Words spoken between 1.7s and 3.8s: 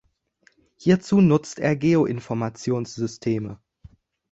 Geoinformationssysteme.